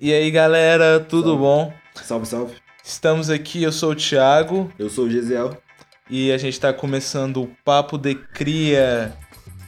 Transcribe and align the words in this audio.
E 0.00 0.12
aí, 0.12 0.30
galera, 0.30 1.00
tudo 1.00 1.30
Salve. 1.30 1.42
bom? 1.42 1.72
Salve, 1.94 2.26
salve. 2.26 2.54
Estamos 2.84 3.28
aqui, 3.28 3.62
eu 3.62 3.72
sou 3.72 3.90
o 3.90 3.94
Thiago 3.96 4.72
Eu 4.78 4.88
sou 4.88 5.06
o 5.06 5.10
Gesiel. 5.10 5.60
e 6.08 6.30
a 6.32 6.38
gente 6.38 6.54
está 6.54 6.72
começando 6.72 7.42
o 7.42 7.50
Papo 7.64 7.98
de 7.98 8.14
Cria. 8.14 9.12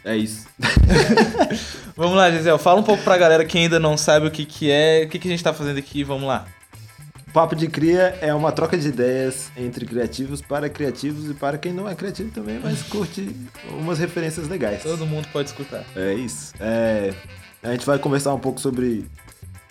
É 0.04 0.16
isso. 0.16 0.46
Vamos 1.96 2.16
lá, 2.16 2.30
Gisele, 2.30 2.56
fala 2.58 2.80
um 2.80 2.84
pouco 2.84 3.02
pra 3.02 3.18
galera 3.18 3.44
que 3.44 3.58
ainda 3.58 3.78
não 3.78 3.96
sabe 3.98 4.26
o 4.26 4.30
que, 4.30 4.46
que 4.46 4.70
é, 4.70 5.02
o 5.04 5.08
que, 5.08 5.18
que 5.18 5.28
a 5.28 5.30
gente 5.30 5.44
tá 5.44 5.52
fazendo 5.52 5.78
aqui, 5.78 6.02
vamos 6.02 6.26
lá. 6.26 6.46
Papo 7.34 7.54
de 7.54 7.66
Cria 7.66 8.16
é 8.22 8.32
uma 8.32 8.50
troca 8.52 8.78
de 8.78 8.88
ideias 8.88 9.50
entre 9.54 9.84
criativos 9.84 10.40
para 10.40 10.70
criativos 10.70 11.28
e 11.30 11.34
para 11.34 11.58
quem 11.58 11.72
não 11.74 11.86
é 11.86 11.94
criativo 11.94 12.30
também, 12.30 12.58
mas 12.62 12.82
curte 12.84 13.36
umas 13.72 13.98
referências 13.98 14.48
legais. 14.48 14.82
Todo 14.82 15.04
mundo 15.04 15.28
pode 15.30 15.50
escutar. 15.50 15.84
É 15.94 16.14
isso. 16.14 16.54
É, 16.58 17.12
a 17.62 17.72
gente 17.72 17.84
vai 17.84 17.98
conversar 17.98 18.32
um 18.32 18.38
pouco 18.40 18.58
sobre 18.58 19.04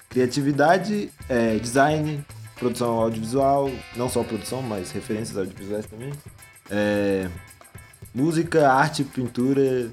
criatividade, 0.09 1.11
é, 1.29 1.57
design, 1.57 2.25
produção 2.55 2.99
audiovisual, 2.99 3.71
não 3.95 4.09
só 4.09 4.23
produção, 4.23 4.61
mas 4.61 4.91
referências 4.91 5.37
audiovisuais 5.37 5.85
também. 5.85 6.11
É, 6.69 7.29
música, 8.13 8.69
arte, 8.71 9.03
pintura, 9.03 9.89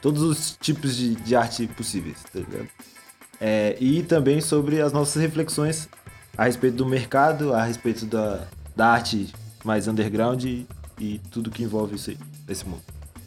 todos 0.00 0.22
os 0.22 0.56
tipos 0.60 0.96
de, 0.96 1.14
de 1.14 1.36
arte 1.36 1.66
possíveis, 1.68 2.16
tá 2.32 2.40
ligado? 2.40 2.68
É, 3.40 3.76
e 3.80 4.02
também 4.02 4.40
sobre 4.40 4.80
as 4.80 4.92
nossas 4.92 5.22
reflexões 5.22 5.88
a 6.36 6.44
respeito 6.44 6.76
do 6.76 6.86
mercado, 6.86 7.54
a 7.54 7.64
respeito 7.64 8.04
da, 8.06 8.46
da 8.74 8.88
arte 8.88 9.32
mais 9.64 9.86
underground 9.86 10.44
e, 10.44 10.66
e 10.98 11.20
tudo 11.30 11.50
que 11.50 11.62
envolve 11.62 11.96
isso 11.96 12.10
aí, 12.10 12.18
esse 12.48 12.66
mundo. 12.66 12.82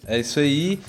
É 0.05 0.19
isso 0.19 0.39
aí. 0.39 0.79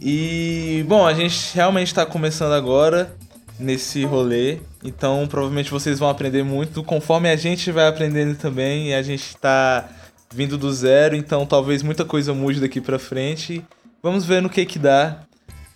E, 0.00 0.84
bom, 0.88 1.06
a 1.06 1.12
gente 1.12 1.54
realmente 1.54 1.88
está 1.88 2.06
começando 2.06 2.52
agora 2.52 3.14
nesse 3.60 4.04
rolê, 4.04 4.58
então 4.82 5.26
provavelmente 5.28 5.70
vocês 5.70 5.98
vão 5.98 6.08
aprender 6.08 6.42
muito 6.42 6.82
conforme 6.82 7.30
a 7.30 7.36
gente 7.36 7.70
vai 7.70 7.86
aprendendo 7.86 8.36
também. 8.36 8.88
E 8.88 8.94
a 8.94 9.02
gente 9.02 9.26
está 9.26 9.88
vindo 10.32 10.56
do 10.56 10.72
zero, 10.72 11.14
então 11.14 11.44
talvez 11.44 11.82
muita 11.82 12.04
coisa 12.04 12.32
mude 12.32 12.60
daqui 12.60 12.80
pra 12.80 12.98
frente. 12.98 13.64
Vamos 14.02 14.24
ver 14.24 14.40
no 14.40 14.48
que 14.48 14.64
que 14.64 14.78
dá. 14.78 15.20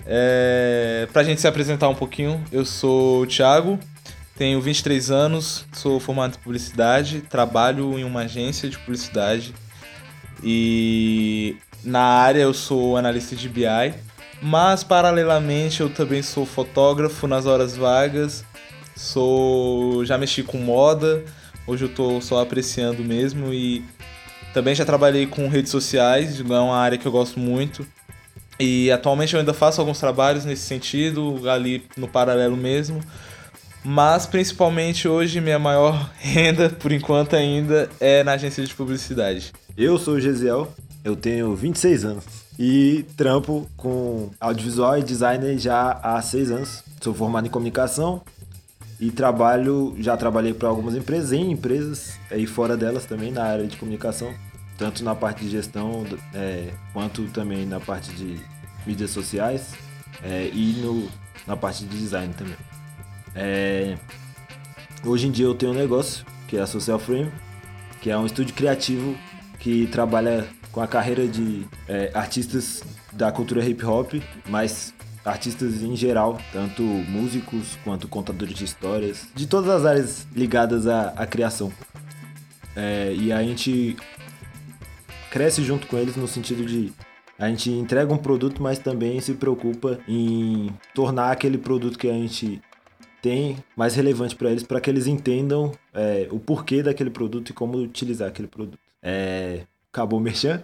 É, 0.07 1.09
pra 1.13 1.25
gente 1.25 1.41
se 1.41 1.47
apresentar 1.47 1.89
um 1.89 1.95
pouquinho, 1.95 2.43
eu 2.53 2.65
sou 2.65 3.23
o 3.23 3.27
Thiago, 3.27 3.79
tenho 4.37 4.61
23 4.61 5.11
anos, 5.11 5.65
sou 5.73 5.99
formado 5.99 6.35
em 6.35 6.43
publicidade, 6.43 7.23
trabalho 7.23 7.99
em 7.99 8.05
uma 8.05 8.21
agência 8.21 8.69
de 8.69 8.79
publicidade 8.79 9.55
e 10.43 11.57
na 11.83 12.03
área 12.03 12.41
eu 12.41 12.53
sou 12.53 12.99
analista 12.99 13.35
de 13.35 13.49
BI, 13.49 13.95
mas 14.43 14.85
paralelamente 14.85 15.81
eu 15.81 15.89
também 15.89 16.23
sou 16.23 16.45
fotógrafo 16.45 17.27
nas 17.27 17.47
horas 17.47 17.77
vagas, 17.77 18.45
sou 18.97 20.05
já 20.05 20.19
mexi 20.19 20.43
com 20.43 20.59
moda, 20.59 21.25
hoje 21.67 21.85
eu 21.85 21.89
tô 21.89 22.21
só 22.21 22.43
apreciando 22.43 23.03
mesmo 23.03 23.53
e 23.53 23.85
também 24.53 24.75
já 24.75 24.85
trabalhei 24.85 25.27
com 25.27 25.49
redes 25.49 25.71
sociais, 25.71 26.41
é 26.41 26.43
uma 26.43 26.77
área 26.77 26.99
que 26.99 27.07
eu 27.07 27.13
gosto 27.13 27.41
muito. 27.41 27.87
E 28.59 28.89
atualmente 28.93 29.35
eu 29.35 29.41
ainda 29.41 29.53
faço 29.53 29.81
alguns 29.81 29.99
trabalhos 29.99 30.45
nesse 30.45 30.63
sentido, 30.63 31.51
ali 31.51 31.85
no 31.97 32.07
paralelo 32.07 32.57
mesmo. 32.57 33.01
Mas 33.85 34.27
principalmente 34.27 35.09
hoje 35.09 35.41
minha 35.41 35.59
maior 35.59 36.09
renda, 36.21 36.71
por 36.71 36.93
enquanto 36.93 37.35
ainda, 37.35 37.91
é 37.99 38.23
na 38.23 38.33
agência 38.33 38.65
de 38.65 38.73
publicidade. 38.73 39.53
Eu 39.77 39.99
sou 39.99 40.15
o 40.15 40.21
Gesiel, 40.21 40.73
eu 41.03 41.17
tenho 41.17 41.55
26 41.57 42.05
anos 42.05 42.44
e 42.59 43.05
trampo 43.17 43.69
com 43.77 44.31
audiovisual 44.41 44.99
e 44.99 45.03
designer 45.03 45.59
já 45.59 45.93
há 46.03 46.21
6 46.21 46.51
anos. 46.51 46.83
Sou 47.01 47.13
formado 47.15 47.47
em 47.47 47.51
comunicação 47.51 48.23
e 49.01 49.11
trabalho, 49.11 49.95
já 49.99 50.17
trabalhei 50.17 50.55
para 50.55 50.69
algumas 50.69 50.95
empresas, 50.95 51.33
em 51.33 51.51
empresas 51.51 52.19
e 52.31 52.47
fora 52.47 52.77
delas 52.77 53.05
também 53.05 53.33
na 53.33 53.45
área 53.45 53.67
de 53.67 53.77
comunicação, 53.77 54.33
tanto 54.79 55.03
na 55.05 55.15
parte 55.15 55.45
de 55.45 55.51
gestão 55.51 56.05
é, 56.33 56.71
quanto 56.93 57.25
também 57.29 57.67
na 57.67 57.81
parte 57.81 58.13
de 58.13 58.41
mídias 58.87 59.11
sociais 59.11 59.75
é, 60.23 60.49
e 60.53 60.81
no, 60.81 61.09
na 61.47 61.57
parte 61.57 61.85
de 61.85 61.99
design 61.99 62.33
também. 62.35 62.57
É, 63.35 63.99
hoje 65.05 65.27
em 65.27 65.31
dia 65.31 65.47
eu 65.47 65.55
tenho 65.55 65.73
um 65.73 65.77
negócio 65.77 66.25
que 66.47 66.57
é 66.57 66.61
a 66.61 66.67
Social 66.67 66.99
Frame, 66.99 67.31
que 68.01 68.11
é 68.11 68.17
um 68.17 68.27
estúdio 68.27 68.55
criativo 68.55 69.17
que 69.59 69.87
trabalha 69.89 70.47
com 70.75 70.81
a 70.81 70.89
carreira 70.89 71.29
de 71.29 71.65
é, 71.89 72.11
artistas 72.13 72.83
da 73.13 73.31
cultura 73.31 73.65
hip 73.65 73.87
hop, 73.87 74.15
mas 74.49 74.93
artistas 75.25 75.83
em 75.83 75.95
geral, 75.95 76.37
tanto 76.53 76.83
músicos 76.83 77.79
quanto 77.85 78.09
contadores 78.09 78.57
de 78.57 78.65
histórias, 78.65 79.29
de 79.35 79.47
todas 79.47 79.71
as 79.71 79.87
áreas 79.87 80.27
ligadas 80.35 80.89
à, 80.89 81.11
à 81.11 81.27
criação. 81.27 81.73
É, 82.75 83.15
e 83.17 83.33
a 83.33 83.41
gente 83.41 83.97
cresce 85.31 85.63
junto 85.63 85.87
com 85.87 85.97
eles 85.97 86.17
no 86.17 86.27
sentido 86.27 86.67
de 86.67 86.93
a 87.39 87.49
gente 87.49 87.71
entrega 87.71 88.13
um 88.13 88.19
produto, 88.19 88.61
mas 88.61 88.79
também 88.79 89.21
se 89.21 89.35
preocupa 89.35 90.01
em 90.09 90.71
tornar 90.93 91.31
aquele 91.31 91.57
produto 91.57 91.97
que 91.97 92.09
a 92.09 92.13
gente 92.13 92.61
tem 93.23 93.57
mais 93.77 93.95
relevante 93.95 94.35
para 94.35 94.51
eles, 94.51 94.65
para 94.65 94.81
que 94.81 94.91
eles 94.91 95.07
entendam 95.07 95.73
é, 95.93 96.29
o 96.31 96.39
porquê 96.39 96.83
daquele 96.83 97.11
produto 97.11 97.51
e 97.51 97.53
como 97.53 97.79
utilizar 97.79 98.29
aquele 98.29 98.49
produto. 98.49 98.79
É, 99.03 99.67
acabou 99.95 100.19
o 100.19 100.23
merchan. 100.23 100.61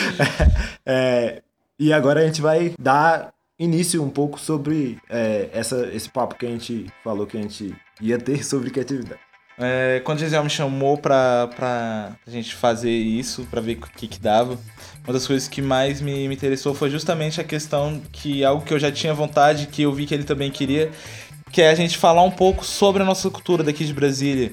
é, 0.86 1.42
e 1.78 1.92
agora 1.92 2.20
a 2.20 2.26
gente 2.26 2.40
vai 2.40 2.72
dar 2.80 3.34
início 3.58 4.02
um 4.02 4.08
pouco 4.08 4.40
sobre 4.40 4.98
é, 5.10 5.50
essa, 5.52 5.86
esse 5.92 6.08
papo 6.08 6.34
que 6.34 6.46
a 6.46 6.48
gente 6.48 6.86
falou 7.04 7.26
que 7.26 7.36
a 7.36 7.42
gente 7.42 7.74
ia 8.00 8.18
ter 8.18 8.42
sobre 8.42 8.70
criatividade. 8.70 9.20
É, 9.58 10.00
quando 10.02 10.18
o 10.18 10.20
Gisele 10.22 10.42
me 10.42 10.50
chamou 10.50 10.96
pra, 10.96 11.48
pra 11.54 12.12
gente 12.26 12.54
fazer 12.54 12.90
isso, 12.90 13.46
pra 13.50 13.60
ver 13.60 13.74
o 13.74 13.80
que 13.98 14.08
que 14.08 14.18
dava, 14.18 14.58
uma 15.04 15.12
das 15.12 15.26
coisas 15.26 15.46
que 15.46 15.60
mais 15.60 16.00
me, 16.00 16.26
me 16.26 16.34
interessou 16.34 16.74
foi 16.74 16.88
justamente 16.88 17.40
a 17.40 17.44
questão 17.44 18.00
que 18.10 18.42
algo 18.42 18.64
que 18.64 18.72
eu 18.72 18.78
já 18.78 18.90
tinha 18.90 19.12
vontade, 19.12 19.66
que 19.66 19.82
eu 19.82 19.92
vi 19.92 20.06
que 20.06 20.14
ele 20.14 20.24
também 20.24 20.50
queria, 20.50 20.90
que 21.52 21.60
é 21.60 21.68
a 21.68 21.74
gente 21.74 21.98
falar 21.98 22.22
um 22.22 22.30
pouco 22.30 22.64
sobre 22.64 23.02
a 23.02 23.04
nossa 23.04 23.28
cultura 23.28 23.62
daqui 23.62 23.84
de 23.84 23.92
Brasília. 23.92 24.52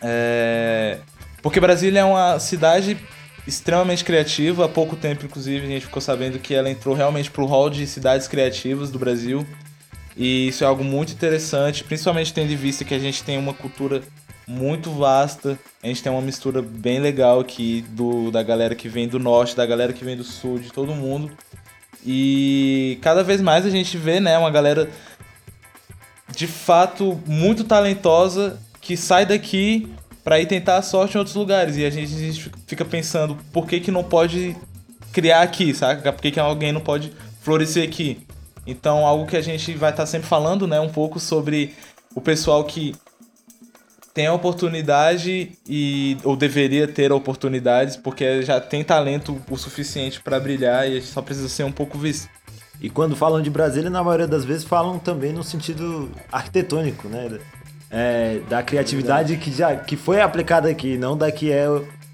É, 0.00 0.98
porque 1.42 1.60
Brasília 1.60 2.00
é 2.00 2.04
uma 2.04 2.38
cidade 2.38 2.96
extremamente 3.46 4.04
criativa, 4.04 4.64
há 4.64 4.68
pouco 4.68 4.94
tempo, 4.96 5.26
inclusive, 5.26 5.66
a 5.66 5.68
gente 5.68 5.86
ficou 5.86 6.00
sabendo 6.00 6.38
que 6.38 6.54
ela 6.54 6.70
entrou 6.70 6.94
realmente 6.94 7.30
pro 7.30 7.44
hall 7.44 7.68
de 7.68 7.86
cidades 7.86 8.28
criativas 8.28 8.90
do 8.90 8.98
Brasil. 8.98 9.46
E 10.16 10.48
isso 10.48 10.62
é 10.62 10.66
algo 10.66 10.84
muito 10.84 11.12
interessante, 11.12 11.82
principalmente 11.82 12.32
tendo 12.32 12.52
em 12.52 12.56
vista 12.56 12.84
que 12.84 12.94
a 12.94 12.98
gente 12.98 13.24
tem 13.24 13.38
uma 13.38 13.54
cultura 13.54 14.02
muito 14.46 14.90
vasta. 14.90 15.58
A 15.82 15.86
gente 15.86 16.02
tem 16.02 16.12
uma 16.12 16.20
mistura 16.20 16.62
bem 16.62 17.00
legal 17.00 17.40
aqui 17.40 17.84
do, 17.88 18.30
da 18.30 18.42
galera 18.42 18.74
que 18.74 18.88
vem 18.88 19.08
do 19.08 19.18
norte, 19.18 19.56
da 19.56 19.66
galera 19.66 19.92
que 19.92 20.04
vem 20.04 20.16
do 20.16 20.24
sul, 20.24 20.58
de 20.58 20.70
todo 20.70 20.94
mundo. 20.94 21.30
E 22.04 22.98
cada 23.00 23.22
vez 23.22 23.40
mais 23.40 23.64
a 23.64 23.70
gente 23.70 23.96
vê, 23.96 24.20
né, 24.20 24.36
uma 24.36 24.50
galera 24.50 24.90
de 26.34 26.46
fato 26.46 27.20
muito 27.26 27.64
talentosa 27.64 28.58
que 28.80 28.96
sai 28.96 29.24
daqui 29.24 29.88
para 30.24 30.40
ir 30.40 30.46
tentar 30.46 30.76
a 30.76 30.82
sorte 30.82 31.16
em 31.16 31.18
outros 31.18 31.36
lugares. 31.36 31.76
E 31.76 31.84
a 31.84 31.90
gente, 31.90 32.14
a 32.14 32.18
gente 32.18 32.50
fica 32.66 32.84
pensando, 32.84 33.36
por 33.52 33.66
que 33.66 33.80
que 33.80 33.90
não 33.90 34.04
pode 34.04 34.56
criar 35.12 35.42
aqui, 35.42 35.74
saca? 35.74 36.12
Por 36.12 36.22
que 36.22 36.30
que 36.30 36.40
alguém 36.40 36.72
não 36.72 36.80
pode 36.80 37.12
florescer 37.40 37.86
aqui? 37.86 38.26
Então, 38.66 39.06
algo 39.06 39.26
que 39.26 39.36
a 39.36 39.42
gente 39.42 39.74
vai 39.74 39.90
estar 39.90 40.06
sempre 40.06 40.28
falando, 40.28 40.66
né, 40.66 40.78
um 40.78 40.88
pouco 40.88 41.18
sobre 41.18 41.74
o 42.14 42.20
pessoal 42.20 42.64
que 42.64 42.94
tem 44.14 44.26
a 44.26 44.34
oportunidade 44.34 45.52
e 45.66 46.18
ou 46.22 46.36
deveria 46.36 46.86
ter 46.86 47.10
oportunidades, 47.12 47.96
porque 47.96 48.42
já 48.42 48.60
tem 48.60 48.84
talento 48.84 49.40
o 49.50 49.56
suficiente 49.56 50.20
para 50.20 50.38
brilhar 50.38 50.88
e 50.88 51.00
só 51.00 51.22
precisa 51.22 51.48
ser 51.48 51.64
um 51.64 51.72
pouco 51.72 51.98
visto. 51.98 52.28
E 52.80 52.90
quando 52.90 53.16
falam 53.16 53.40
de 53.40 53.48
Brasília, 53.48 53.88
na 53.88 54.02
maioria 54.02 54.26
das 54.26 54.44
vezes 54.44 54.64
falam 54.64 54.98
também 54.98 55.32
no 55.32 55.42
sentido 55.42 56.10
arquitetônico, 56.30 57.08
né? 57.08 57.38
É, 57.94 58.40
da 58.48 58.62
criatividade 58.62 59.36
que 59.36 59.52
já 59.52 59.76
que 59.76 59.96
foi 59.96 60.20
aplicada 60.22 60.68
aqui, 60.68 60.96
não 60.96 61.14
da 61.14 61.30
que 61.30 61.52
é 61.52 61.66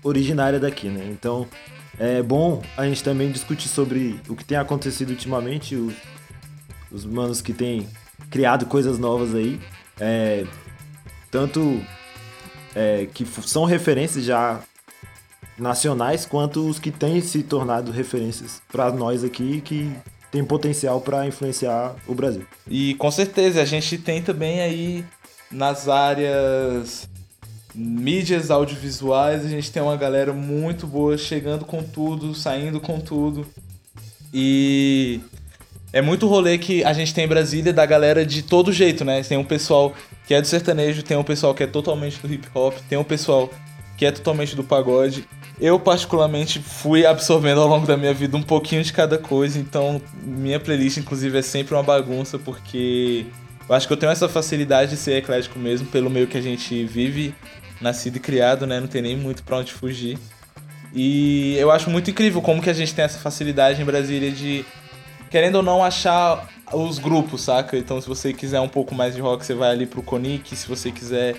originária 0.03 0.59
daqui, 0.59 0.89
né? 0.89 1.07
Então 1.09 1.47
é 1.99 2.21
bom 2.21 2.63
a 2.77 2.85
gente 2.85 3.03
também 3.03 3.31
discutir 3.31 3.69
sobre 3.69 4.21
o 4.29 4.35
que 4.35 4.45
tem 4.45 4.59
acontecido 4.59 5.11
ultimamente, 5.11 5.77
os, 5.77 5.95
os 6.91 7.05
manos 7.05 7.41
que 7.41 7.53
têm 7.53 7.89
criado 8.31 8.67
coisas 8.67 8.99
novas 8.99 9.35
aí, 9.35 9.61
é, 10.01 10.45
tanto 11.31 11.81
é, 12.75 13.07
que 13.13 13.25
são 13.43 13.65
referências 13.65 14.25
já 14.25 14.61
nacionais, 15.59 16.25
quanto 16.25 16.69
os 16.69 16.79
que 16.79 16.91
têm 16.91 17.21
se 17.21 17.43
tornado 17.43 17.91
referências 17.91 18.63
para 18.71 18.93
nós 18.93 19.25
aqui 19.25 19.61
que 19.61 19.93
tem 20.31 20.45
potencial 20.45 21.01
para 21.01 21.27
influenciar 21.27 21.97
o 22.07 22.15
Brasil. 22.15 22.47
E 22.69 22.95
com 22.95 23.11
certeza 23.11 23.61
a 23.61 23.65
gente 23.65 23.99
tem 23.99 24.23
também 24.23 24.61
aí 24.61 25.05
nas 25.51 25.89
áreas 25.89 27.09
mídias 27.75 28.51
audiovisuais, 28.51 29.45
a 29.45 29.49
gente 29.49 29.71
tem 29.71 29.83
uma 29.83 29.97
galera 29.97 30.33
muito 30.33 30.87
boa 30.87 31.17
chegando 31.17 31.65
com 31.65 31.83
tudo, 31.83 32.35
saindo 32.35 32.81
com 32.81 32.99
tudo. 32.99 33.47
E 34.33 35.21
é 35.93 36.03
muito 36.03 36.27
rolê 36.27 36.59
que 36.59 36.85
a 36.85 36.93
gente 36.93 37.15
tem 37.15 37.25
em 37.25 37.29
Brasília 37.29 37.73
da 37.73 37.87
galera 37.87 38.25
de 38.27 38.43
todo 38.43 38.73
jeito, 38.73 39.05
né? 39.05 39.23
Tem 39.23 39.39
um 39.39 39.45
pessoal 39.45 39.95
que 40.27 40.35
é 40.35 40.41
do 40.41 40.47
sertanejo, 40.47 41.03
tem 41.03 41.17
um 41.17 41.25
pessoal 41.25 41.55
que 41.55 41.63
é 41.63 41.67
totalmente 41.67 42.19
do 42.21 42.33
hip 42.33 42.47
hop, 42.55 42.75
tem 42.89 42.99
um 42.99 43.05
pessoal 43.05 43.49
que 43.97 44.05
é 44.05 44.13
totalmente 44.13 44.55
do 44.55 44.63
pagode. 44.63 45.27
Eu, 45.61 45.79
particularmente, 45.81 46.61
fui 46.61 47.05
absorvendo 47.05 47.61
ao 47.61 47.67
longo 47.67 47.87
da 47.87 47.97
minha 47.97 48.15
vida 48.15 48.37
um 48.37 48.43
pouquinho 48.43 48.83
de 48.83 48.93
cada 48.93 49.19
coisa, 49.19 49.59
então 49.59 50.01
minha 50.23 50.61
playlist, 50.61 50.99
inclusive, 50.99 51.39
é 51.39 51.43
sempre 51.43 51.75
uma 51.75 51.83
bagunça, 51.83 52.39
porque 52.39 53.27
eu 53.69 53.75
acho 53.75 53.87
que 53.87 53.93
eu 53.93 53.97
tenho 53.97 54.11
essa 54.11 54.29
facilidade 54.29 54.93
de 54.93 54.97
ser 54.97 55.19
eclético 55.19 55.59
mesmo, 55.59 55.87
pelo 55.89 56.09
meio 56.09 56.27
que 56.27 56.39
a 56.39 56.41
gente 56.41 56.85
vive, 56.85 57.35
nascido 57.81 58.17
e 58.17 58.21
criado, 58.21 58.67
né? 58.67 58.81
Não 58.81 58.89
tem 58.89 59.03
nem 59.03 59.17
muito 59.17 59.43
pra 59.43 59.59
onde 59.59 59.73
fugir. 59.73 60.19
E 60.95 61.57
eu 61.59 61.71
acho 61.71 61.91
muito 61.91 62.11
incrível 62.11 62.41
como 62.41 62.63
que 62.63 62.71
a 62.71 62.73
gente 62.73 62.95
tem 62.95 63.05
essa 63.05 63.19
facilidade 63.19 63.81
em 63.81 63.85
Brasília 63.85 64.31
de, 64.31 64.65
querendo 65.31 65.57
ou 65.57 65.63
não, 65.63 65.85
achar 65.85 66.49
os 66.73 66.99
grupos, 66.99 67.43
saca? 67.43 67.77
Então, 67.77 68.01
se 68.01 68.09
você 68.09 68.33
quiser 68.33 68.61
um 68.61 68.69
pouco 68.69 68.95
mais 68.95 69.15
de 69.15 69.21
rock, 69.21 69.45
você 69.45 69.55
vai 69.55 69.71
ali 69.71 69.87
pro 69.87 70.03
Conic. 70.03 70.57
Se 70.57 70.67
você 70.67 70.91
quiser 70.91 71.37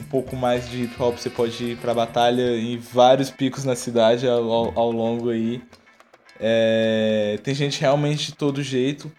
um 0.00 0.04
pouco 0.04 0.36
mais 0.36 0.68
de 0.68 0.84
hip 0.84 1.02
hop, 1.02 1.16
você 1.16 1.30
pode 1.30 1.64
ir 1.64 1.76
pra 1.76 1.94
batalha 1.94 2.56
em 2.56 2.76
vários 2.78 3.30
picos 3.30 3.64
na 3.64 3.76
cidade 3.76 4.26
ao, 4.26 4.78
ao, 4.78 4.90
longo 4.90 5.30
aí. 5.30 5.62
É, 6.38 7.38
tem 7.42 7.54
gente 7.54 7.80
realmente 7.80 8.26
de 8.26 8.34
todo 8.34 8.62
jeito. 8.62 9.10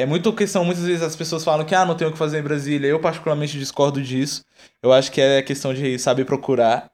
É 0.00 0.06
muita 0.06 0.32
questão, 0.32 0.64
muitas 0.64 0.84
vezes 0.84 1.02
as 1.02 1.14
pessoas 1.14 1.44
falam 1.44 1.64
que 1.64 1.74
ah, 1.74 1.84
não 1.84 1.94
tem 1.94 2.08
o 2.08 2.12
que 2.12 2.18
fazer 2.18 2.38
em 2.38 2.42
Brasília. 2.42 2.88
Eu 2.88 2.98
particularmente 2.98 3.58
discordo 3.58 4.02
disso. 4.02 4.44
Eu 4.82 4.92
acho 4.92 5.12
que 5.12 5.20
é 5.20 5.42
questão 5.42 5.74
de 5.74 5.98
saber 5.98 6.24
procurar, 6.24 6.90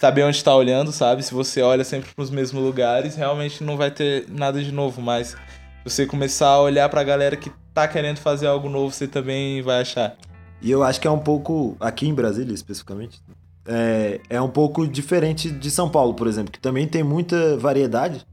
saber 0.00 0.22
onde 0.22 0.36
está 0.36 0.54
olhando, 0.54 0.92
sabe? 0.92 1.22
Se 1.22 1.34
você 1.34 1.62
olha 1.62 1.84
sempre 1.84 2.12
para 2.14 2.22
os 2.22 2.30
mesmos 2.30 2.62
lugares, 2.62 3.16
realmente 3.16 3.62
não 3.64 3.76
vai 3.76 3.90
ter 3.90 4.26
nada 4.28 4.62
de 4.62 4.70
novo, 4.70 5.02
mas 5.02 5.36
você 5.84 6.06
começar 6.06 6.48
a 6.48 6.60
olhar 6.60 6.88
para 6.88 7.00
a 7.00 7.04
galera 7.04 7.36
que 7.36 7.50
tá 7.74 7.88
querendo 7.88 8.18
fazer 8.18 8.46
algo 8.46 8.68
novo, 8.68 8.94
você 8.94 9.08
também 9.08 9.60
vai 9.60 9.80
achar. 9.80 10.16
E 10.62 10.70
eu 10.70 10.82
acho 10.82 11.00
que 11.00 11.06
é 11.06 11.10
um 11.10 11.18
pouco, 11.18 11.76
aqui 11.80 12.08
em 12.08 12.14
Brasília 12.14 12.54
especificamente, 12.54 13.20
é, 13.66 14.20
é 14.30 14.40
um 14.40 14.48
pouco 14.48 14.86
diferente 14.86 15.50
de 15.50 15.70
São 15.70 15.88
Paulo, 15.88 16.14
por 16.14 16.26
exemplo, 16.26 16.52
que 16.52 16.60
também 16.60 16.86
tem 16.86 17.02
muita 17.02 17.56
variedade. 17.56 18.24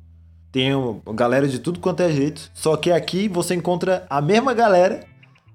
Tem 0.51 0.71
galera 1.15 1.47
de 1.47 1.59
tudo 1.59 1.79
quanto 1.79 2.01
é 2.01 2.11
jeito. 2.11 2.51
Só 2.53 2.75
que 2.75 2.91
aqui 2.91 3.27
você 3.27 3.55
encontra 3.55 4.05
a 4.09 4.21
mesma 4.21 4.53
galera 4.53 5.01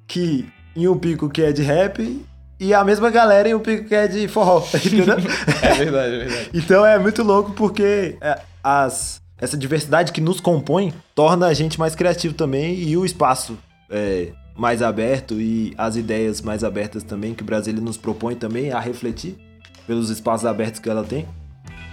que 0.06 0.48
em 0.74 0.88
um 0.88 0.98
pico 0.98 1.28
que 1.28 1.42
é 1.42 1.52
de 1.52 1.62
rap 1.62 2.24
e 2.58 2.72
a 2.72 2.82
mesma 2.82 3.10
galera 3.10 3.48
em 3.48 3.54
um 3.54 3.60
pico 3.60 3.88
que 3.88 3.94
é 3.94 4.08
de 4.08 4.26
forró, 4.28 4.62
entendeu? 4.74 5.16
é 5.62 5.74
verdade, 5.74 6.14
é 6.14 6.18
verdade. 6.18 6.50
Então 6.54 6.84
é 6.84 6.98
muito 6.98 7.22
louco 7.22 7.52
porque 7.52 8.16
é, 8.20 8.40
as, 8.64 9.20
essa 9.38 9.56
diversidade 9.56 10.12
que 10.12 10.20
nos 10.20 10.40
compõe 10.40 10.94
torna 11.14 11.46
a 11.46 11.54
gente 11.54 11.78
mais 11.78 11.94
criativo 11.94 12.34
também 12.34 12.74
e 12.78 12.96
o 12.96 13.04
espaço 13.04 13.58
é, 13.90 14.32
mais 14.56 14.80
aberto 14.80 15.38
e 15.40 15.74
as 15.76 15.96
ideias 15.96 16.40
mais 16.40 16.64
abertas 16.64 17.02
também 17.02 17.34
que 17.34 17.42
o 17.42 17.46
Brasil 17.46 17.74
nos 17.74 17.98
propõe 17.98 18.34
também 18.34 18.72
a 18.72 18.80
refletir 18.80 19.36
pelos 19.86 20.08
espaços 20.08 20.46
abertos 20.46 20.80
que 20.80 20.88
ela 20.88 21.04
tem, 21.04 21.26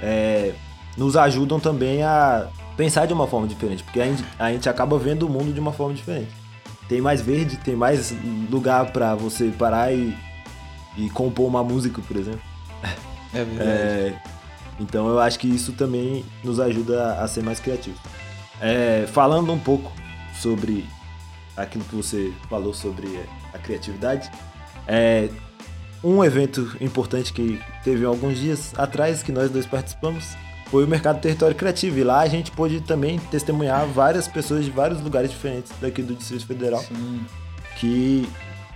é, 0.01 0.53
nos 0.97 1.15
ajudam 1.15 1.59
também 1.59 2.01
a 2.03 2.47
pensar 2.75 3.05
de 3.05 3.13
uma 3.13 3.27
forma 3.27 3.47
diferente, 3.47 3.83
porque 3.83 4.01
a 4.01 4.05
gente, 4.05 4.23
a 4.37 4.51
gente 4.51 4.69
acaba 4.69 4.97
vendo 4.97 5.27
o 5.27 5.29
mundo 5.29 5.53
de 5.53 5.59
uma 5.59 5.71
forma 5.71 5.93
diferente. 5.93 6.31
Tem 6.87 7.01
mais 7.01 7.21
verde, 7.21 7.57
tem 7.57 7.75
mais 7.75 8.13
lugar 8.49 8.91
para 8.91 9.15
você 9.15 9.49
parar 9.49 9.93
e, 9.93 10.15
e 10.97 11.09
compor 11.09 11.47
uma 11.47 11.63
música, 11.63 12.01
por 12.01 12.17
exemplo. 12.17 12.41
É 13.33 13.43
verdade. 13.43 13.69
É, 13.69 14.21
então 14.79 15.07
eu 15.07 15.19
acho 15.19 15.39
que 15.39 15.47
isso 15.47 15.73
também 15.73 16.23
nos 16.43 16.59
ajuda 16.59 17.15
a 17.15 17.27
ser 17.27 17.41
mais 17.43 17.59
criativos. 17.59 17.99
É, 18.61 19.05
falando 19.07 19.51
um 19.51 19.59
pouco 19.59 19.91
sobre 20.39 20.85
aquilo 21.55 21.83
que 21.85 21.95
você 21.95 22.33
falou 22.49 22.73
sobre 22.73 23.19
a 23.53 23.57
criatividade, 23.57 24.29
é 24.87 25.29
um 26.03 26.23
evento 26.23 26.75
importante 26.81 27.31
que 27.31 27.61
teve 27.83 28.05
alguns 28.05 28.37
dias 28.37 28.73
atrás 28.77 29.23
que 29.23 29.31
nós 29.31 29.49
dois 29.49 29.65
participamos 29.65 30.35
foi 30.73 30.85
o 30.85 30.87
Mercado 30.87 31.21
Território 31.21 31.55
Criativo. 31.55 31.99
E 31.99 32.03
lá 32.03 32.21
a 32.21 32.27
gente 32.27 32.49
pôde 32.49 32.81
também 32.81 33.19
testemunhar 33.29 33.85
várias 33.85 34.27
pessoas 34.27 34.65
de 34.65 34.71
vários 34.71 34.99
lugares 35.03 35.29
diferentes 35.29 35.71
daqui 35.79 36.01
do 36.01 36.15
Distrito 36.15 36.47
Federal 36.47 36.81
Sim. 36.81 37.23
que 37.79 38.27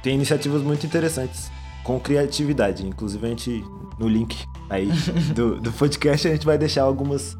tem 0.03 0.13
iniciativas 0.13 0.61
muito 0.61 0.85
interessantes 0.85 1.49
com 1.83 1.99
criatividade. 1.99 2.85
Inclusive 2.85 3.25
a 3.25 3.29
gente, 3.29 3.65
no 3.97 4.07
link 4.07 4.37
aí 4.69 4.91
do, 5.33 5.59
do 5.59 5.71
podcast, 5.71 6.27
a 6.27 6.31
gente 6.33 6.45
vai 6.45 6.55
deixar 6.55 6.83
algumas 6.83 7.35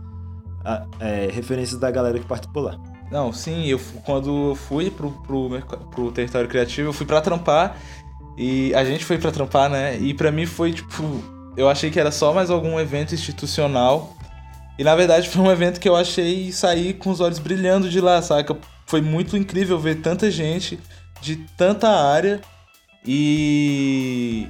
é, 1.00 1.30
referências 1.31 1.80
da 1.80 1.92
galera 1.92 2.18
que 2.18 2.25
participou 2.25 2.63
lá. 2.63 2.80
Não, 3.12 3.31
sim, 3.31 3.68
eu 3.68 3.80
quando 4.04 4.56
fui 4.56 4.89
pro, 4.89 5.12
pro, 5.12 5.50
pro 5.92 6.12
território 6.12 6.50
criativo, 6.50 6.89
eu 6.89 6.94
fui 6.94 7.06
para 7.06 7.21
trampar 7.21 7.77
e 8.36 8.74
a 8.74 8.83
gente 8.83 9.06
foi 9.06 9.19
para 9.19 9.31
trampar, 9.31 9.69
né? 9.69 10.00
E 10.00 10.15
para 10.15 10.31
mim 10.31 10.48
foi 10.48 10.74
tipo, 10.74 11.04
eu 11.56 11.69
achei 11.69 11.92
que 11.92 12.00
era 12.00 12.09
só 12.09 12.33
mais 12.33 12.50
algum 12.50 12.80
evento 12.80 13.13
institucional 13.13 14.18
e 14.77 14.83
na 14.83 14.95
verdade 14.95 15.29
foi 15.29 15.41
um 15.41 15.51
evento 15.51 15.79
que 15.79 15.89
eu 15.89 15.95
achei 15.95 16.51
sair 16.51 16.94
com 16.94 17.09
os 17.09 17.19
olhos 17.19 17.39
brilhando 17.39 17.89
de 17.89 18.00
lá, 18.00 18.21
saca? 18.21 18.56
Foi 18.85 19.01
muito 19.01 19.35
incrível 19.35 19.79
ver 19.79 19.95
tanta 20.01 20.29
gente 20.29 20.79
de 21.21 21.35
tanta 21.57 21.89
área 21.89 22.39
e 23.06 24.47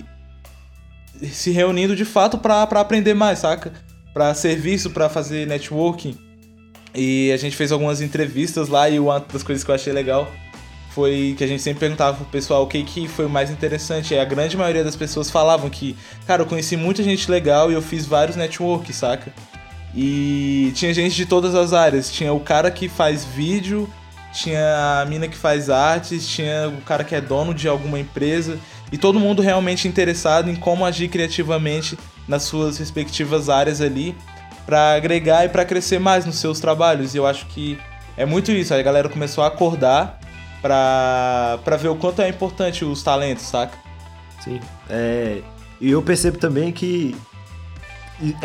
se 1.31 1.51
reunindo 1.51 1.95
de 1.95 2.06
fato 2.06 2.38
para 2.38 2.63
aprender 2.63 3.13
mais, 3.13 3.39
saca? 3.39 3.74
Para 4.13 4.33
serviço, 4.33 4.89
para 4.89 5.09
fazer 5.09 5.47
networking. 5.47 6.18
E 6.94 7.31
a 7.31 7.38
gente 7.38 7.56
fez 7.56 7.71
algumas 7.71 8.01
entrevistas 8.01 8.69
lá 8.69 8.89
e 8.89 9.00
uma 9.00 9.19
das 9.19 9.44
coisas 9.44 9.63
que 9.63 9.71
eu 9.71 9.75
achei 9.75 9.94
legal 9.94 10.30
foi 10.97 11.35
que 11.38 11.44
a 11.44 11.47
gente 11.47 11.62
sempre 11.62 11.81
perguntava 11.81 12.18
pro 12.18 12.25
pessoal 12.25 12.63
o 12.63 12.68
que, 12.68 12.83
que 12.83 13.07
foi 13.07 13.27
o 13.27 13.30
mais 13.30 13.51
interessante. 13.51 14.15
E 14.15 14.19
a 14.19 14.25
grande 14.25 14.57
maioria 14.57 14.83
das 14.83 14.95
pessoas 14.95 15.30
falavam 15.30 15.69
que, 15.69 15.95
cara, 16.25 16.41
eu 16.41 16.45
conheci 16.47 16.75
muita 16.75 17.03
gente 17.03 17.30
legal 17.30 17.71
e 17.71 17.75
eu 17.75 17.81
fiz 17.83 18.06
vários 18.06 18.35
networks, 18.35 18.95
saca? 18.95 19.31
E 19.99 20.71
tinha 20.75 20.94
gente 20.94 21.15
de 21.15 21.25
todas 21.25 21.55
as 21.55 21.73
áreas. 21.73 22.11
Tinha 22.11 22.31
o 22.31 22.39
cara 22.39 22.69
que 22.69 22.88
faz 22.88 23.25
vídeo, 23.25 23.89
tinha 24.31 25.01
a 25.01 25.05
mina 25.05 25.27
que 25.27 25.35
faz 25.35 25.71
artes, 25.71 26.27
tinha 26.27 26.69
o 26.69 26.81
cara 26.83 27.03
que 27.03 27.15
é 27.15 27.19
dono 27.19 27.51
de 27.51 27.67
alguma 27.67 27.99
empresa. 27.99 28.59
E 28.91 28.97
todo 28.97 29.19
mundo 29.19 29.41
realmente 29.41 29.88
interessado 29.88 30.51
em 30.51 30.55
como 30.55 30.85
agir 30.85 31.07
criativamente 31.07 31.97
nas 32.27 32.44
suas 32.44 32.77
respectivas 32.77 33.49
áreas 33.49 33.81
ali 33.81 34.15
para 34.67 34.94
agregar 34.94 35.45
e 35.45 35.49
para 35.49 35.65
crescer 35.65 35.97
mais 35.97 36.25
nos 36.25 36.35
seus 36.35 36.59
trabalhos. 36.59 37.15
E 37.15 37.17
eu 37.17 37.25
acho 37.25 37.47
que 37.47 37.79
é 38.15 38.23
muito 38.23 38.51
isso. 38.51 38.75
A 38.75 38.81
galera 38.83 39.09
começou 39.09 39.44
a 39.44 39.47
acordar 39.47 40.19
pra, 40.61 41.57
pra 41.65 41.75
ver 41.75 41.88
o 41.88 41.95
quanto 41.95 42.21
é 42.21 42.29
importante 42.29 42.85
os 42.85 43.01
talentos, 43.01 43.45
saca? 43.45 43.75
Sim. 44.44 44.59
É, 44.91 45.41
e 45.81 45.89
eu 45.89 46.03
percebo 46.03 46.38
também 46.38 46.71
que 46.71 47.16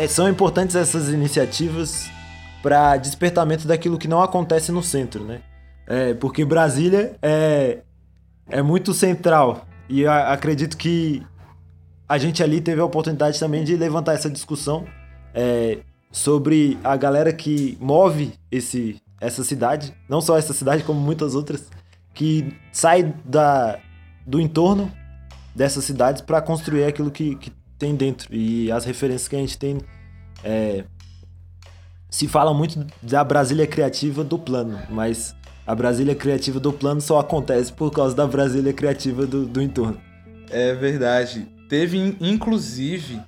são 0.07 0.29
importantes 0.29 0.75
essas 0.75 1.09
iniciativas 1.09 2.09
para 2.61 2.95
despertamento 2.97 3.67
daquilo 3.67 3.97
que 3.97 4.07
não 4.07 4.21
acontece 4.21 4.71
no 4.71 4.81
centro, 4.81 5.23
né? 5.23 5.41
É, 5.85 6.13
porque 6.13 6.45
Brasília 6.45 7.17
é, 7.21 7.79
é 8.49 8.61
muito 8.61 8.93
central 8.93 9.65
e 9.89 10.07
acredito 10.07 10.77
que 10.77 11.21
a 12.07 12.17
gente 12.17 12.41
ali 12.41 12.61
teve 12.61 12.79
a 12.79 12.85
oportunidade 12.85 13.39
também 13.39 13.63
de 13.63 13.75
levantar 13.75 14.13
essa 14.13 14.29
discussão 14.29 14.85
é, 15.33 15.79
sobre 16.11 16.77
a 16.83 16.95
galera 16.95 17.33
que 17.33 17.77
move 17.81 18.33
esse, 18.51 19.01
essa 19.19 19.43
cidade, 19.43 19.93
não 20.07 20.21
só 20.21 20.37
essa 20.37 20.53
cidade, 20.53 20.83
como 20.83 20.99
muitas 20.99 21.35
outras, 21.35 21.67
que 22.13 22.55
sai 22.71 23.13
da, 23.25 23.79
do 24.25 24.39
entorno 24.39 24.91
dessas 25.55 25.83
cidades 25.83 26.21
para 26.21 26.41
construir 26.41 26.85
aquilo 26.85 27.11
que, 27.11 27.35
que 27.35 27.51
tem 27.77 27.95
dentro. 27.95 28.33
E 28.33 28.71
as 28.71 28.85
referências 28.85 29.27
que 29.27 29.35
a 29.35 29.39
gente 29.39 29.57
tem. 29.57 29.77
É, 30.43 30.83
se 32.09 32.27
fala 32.27 32.53
muito 32.53 32.85
da 33.01 33.23
Brasília 33.23 33.65
criativa 33.65 34.23
do 34.23 34.37
plano, 34.37 34.79
mas 34.89 35.35
a 35.65 35.73
Brasília 35.73 36.13
criativa 36.13 36.59
do 36.59 36.71
plano 36.71 37.01
só 37.01 37.19
acontece 37.19 37.71
por 37.73 37.91
causa 37.91 38.15
da 38.15 38.27
Brasília 38.27 38.73
criativa 38.73 39.25
do, 39.25 39.45
do 39.45 39.61
entorno. 39.61 39.99
É 40.49 40.75
verdade. 40.75 41.47
Teve, 41.67 41.97
inclusive, 42.21 43.19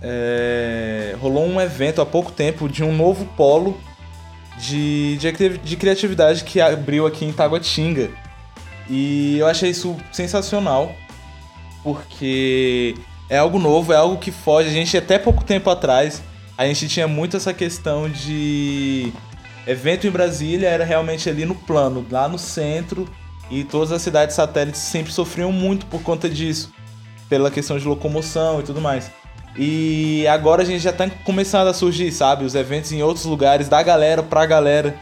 é, 0.00 1.16
rolou 1.20 1.46
um 1.46 1.60
evento 1.60 2.00
há 2.00 2.06
pouco 2.06 2.30
tempo 2.30 2.68
de 2.68 2.84
um 2.84 2.96
novo 2.96 3.24
polo 3.36 3.76
de, 4.58 5.16
de, 5.16 5.58
de, 5.58 5.76
criatividade 5.76 6.44
que 6.44 6.60
abriu 6.60 7.06
aqui 7.06 7.24
em 7.24 7.32
Taguatinga. 7.32 8.10
E 8.88 9.38
eu 9.38 9.46
achei 9.46 9.70
isso 9.70 9.96
sensacional, 10.12 10.94
porque 11.94 12.94
é 13.30 13.38
algo 13.38 13.58
novo, 13.58 13.92
é 13.92 13.96
algo 13.96 14.18
que 14.18 14.30
foge. 14.30 14.68
A 14.68 14.72
gente, 14.72 14.96
até 14.96 15.18
pouco 15.18 15.42
tempo 15.42 15.70
atrás, 15.70 16.22
a 16.56 16.66
gente 16.66 16.86
tinha 16.86 17.08
muito 17.08 17.36
essa 17.36 17.54
questão 17.54 18.08
de. 18.10 19.12
Evento 19.66 20.06
em 20.06 20.10
Brasília 20.10 20.68
era 20.68 20.84
realmente 20.84 21.28
ali 21.28 21.44
no 21.44 21.54
plano, 21.54 22.04
lá 22.10 22.26
no 22.26 22.38
centro, 22.38 23.06
e 23.50 23.64
todas 23.64 23.92
as 23.92 24.00
cidades 24.00 24.34
satélites 24.34 24.80
sempre 24.80 25.12
sofriam 25.12 25.52
muito 25.52 25.84
por 25.86 26.02
conta 26.02 26.28
disso, 26.28 26.72
pela 27.28 27.50
questão 27.50 27.78
de 27.78 27.86
locomoção 27.86 28.60
e 28.60 28.62
tudo 28.62 28.80
mais. 28.80 29.10
E 29.56 30.26
agora 30.26 30.62
a 30.62 30.64
gente 30.64 30.82
já 30.82 30.92
tá 30.92 31.10
começando 31.22 31.68
a 31.68 31.74
surgir, 31.74 32.10
sabe? 32.12 32.44
Os 32.44 32.54
eventos 32.54 32.92
em 32.92 33.02
outros 33.02 33.26
lugares, 33.26 33.68
da 33.68 33.82
galera 33.82 34.22
pra 34.22 34.46
galera. 34.46 34.94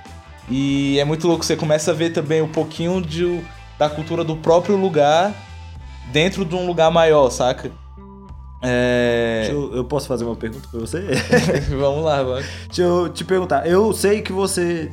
E 0.49 0.99
é 0.99 1.05
muito 1.05 1.29
louco, 1.29 1.45
você 1.45 1.55
começa 1.55 1.93
a 1.93 1.95
ver 1.95 2.11
também 2.11 2.43
um 2.43 2.49
pouquinho 2.49 3.01
de, 3.01 3.41
da 3.79 3.89
cultura 3.89 4.25
do 4.25 4.37
próprio 4.37 4.77
lugar 4.77 5.46
dentro 6.13 6.45
de 6.45 6.55
um 6.55 6.67
lugar 6.67 6.91
maior, 6.91 7.31
saca? 7.31 7.71
É... 8.63 9.49
Eu, 9.51 9.75
eu, 9.75 9.85
posso 9.85 10.09
fazer 10.09 10.25
uma 10.25 10.35
pergunta 10.35 10.67
pra 10.71 10.81
você? 10.81 11.03
Vamos 11.79 12.05
lá, 12.05 12.23
vai. 12.23 12.45
Deixa 12.67 12.83
eu 12.83 13.09
te 13.09 13.25
perguntar. 13.25 13.67
Eu 13.69 13.93
sei 13.93 14.23
que 14.23 14.33
você 14.33 14.91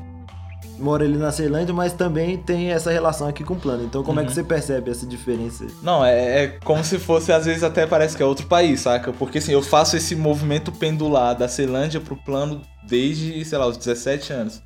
mora 0.77 1.05
ali 1.05 1.17
na 1.17 1.31
Ceilândia, 1.31 1.73
mas 1.73 1.93
também 1.93 2.37
tem 2.37 2.71
essa 2.71 2.91
relação 2.91 3.27
aqui 3.27 3.43
com 3.43 3.53
o 3.53 3.59
plano. 3.59 3.83
Então, 3.83 4.03
como 4.03 4.19
uhum. 4.19 4.23
é 4.23 4.25
que 4.25 4.31
uhum. 4.31 4.35
você 4.35 4.43
percebe 4.43 4.91
essa 4.91 5.05
diferença? 5.05 5.65
Não, 5.81 6.03
é, 6.03 6.43
é, 6.43 6.47
como 6.63 6.83
se 6.83 6.99
fosse, 6.99 7.31
às 7.31 7.45
vezes 7.45 7.63
até 7.63 7.87
parece 7.87 8.17
que 8.17 8.23
é 8.23 8.25
outro 8.25 8.45
país, 8.47 8.81
saca? 8.81 9.13
Porque 9.13 9.37
assim, 9.37 9.53
eu 9.53 9.61
faço 9.61 9.95
esse 9.95 10.15
movimento 10.15 10.71
pendular 10.71 11.35
da 11.35 11.47
Ceilândia 11.47 11.99
pro 11.99 12.15
plano 12.15 12.61
desde, 12.87 13.43
sei 13.45 13.57
lá, 13.57 13.67
os 13.67 13.77
17 13.77 14.33
anos. 14.33 14.61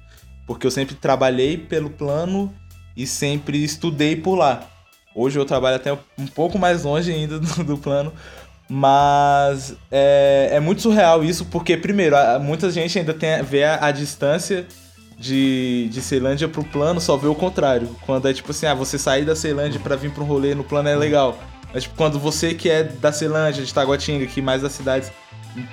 Porque 0.46 0.66
eu 0.66 0.72
sempre 0.72 0.96
trabalhei 0.96 1.58
pelo 1.58 1.90
plano 1.90 2.54
e 2.96 3.06
sempre 3.06 3.64
estudei 3.64 4.16
por 4.16 4.36
lá. 4.36 4.64
Hoje 5.20 5.40
eu 5.40 5.46
trabalho 5.46 5.78
até 5.78 5.92
um 5.92 6.28
pouco 6.28 6.60
mais 6.60 6.84
longe 6.84 7.12
ainda 7.12 7.40
do, 7.42 7.64
do 7.64 7.78
plano, 7.78 8.14
mas 8.70 9.76
é, 9.92 10.50
é, 10.52 10.60
muito 10.60 10.84
surreal 10.84 11.24
isso, 11.24 11.46
porque, 11.46 11.76
primeiro, 11.76 12.16
muita 12.40 12.70
gente 12.70 13.00
ainda 13.00 13.16
tem, 13.16 13.42
vê 13.42 13.64
a, 13.64 13.88
a 13.88 13.92
distância 13.92 14.68
de, 15.18 15.90
de 15.92 16.02
Ceilândia 16.04 16.48
pro 16.48 16.64
plano 16.64 17.02
só 17.02 17.18
vê 17.18 17.26
o 17.28 17.34
contrário. 17.34 17.90
Quando 18.06 18.28
é 18.30 18.34
tipo 18.34 18.52
assim, 18.52 18.68
ah, 18.68 18.76
você 18.76 19.00
sair 19.00 19.26
da 19.26 19.36
Ceilândia 19.36 19.80
para 19.80 19.96
vir 19.96 20.12
pra 20.12 20.24
um 20.24 20.28
rolê 20.28 20.54
no 20.54 20.64
plano 20.64 20.88
é 20.88 20.96
legal. 20.96 21.40
Mas 21.74 21.84
tipo, 21.84 21.96
quando 21.96 22.20
você 22.20 22.54
que 22.54 22.70
é 22.70 22.84
da 22.84 23.12
Ceilândia, 23.12 23.66
de 23.66 23.74
Taguatinga, 23.74 24.24
aqui 24.24 24.40
mais 24.40 24.62
das 24.62 24.74
cidades 24.74 25.12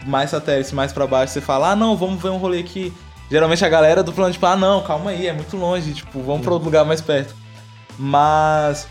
mais 0.07 0.31
satélites, 0.31 0.73
mais 0.73 0.91
para 0.91 1.07
baixo, 1.07 1.35
você 1.35 1.43
fala, 1.43 1.73
ah 1.73 1.77
não, 1.77 1.95
vamos 1.95 2.23
ver 2.23 2.31
um 2.31 2.39
rolê 2.39 2.61
aqui. 2.61 2.91
Geralmente 3.31 3.63
a 3.63 3.69
galera 3.69 4.03
do 4.03 4.11
plano, 4.11 4.33
tipo, 4.33 4.47
ah 4.47 4.57
não, 4.57 4.83
calma 4.83 5.11
aí, 5.11 5.27
é 5.27 5.35
muito 5.35 5.55
longe, 5.55 5.93
tipo, 5.93 6.23
vamos 6.23 6.41
pra 6.41 6.55
outro 6.55 6.65
lugar 6.65 6.87
mais 6.87 7.03
perto. 7.03 7.35
Mas 7.99 8.89